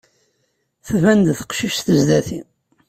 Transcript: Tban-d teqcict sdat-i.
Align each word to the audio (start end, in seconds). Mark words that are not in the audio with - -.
Tban-d 0.87 1.27
teqcict 1.39 1.87
sdat-i. 1.99 2.39